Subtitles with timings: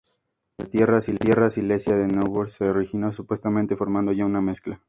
[0.57, 0.99] La Tierra
[1.51, 4.79] Silícea de Neuburg se originó supuestamente formando ya una mezcla.